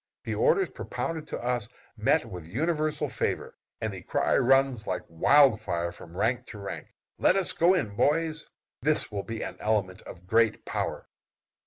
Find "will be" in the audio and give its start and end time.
9.11-9.43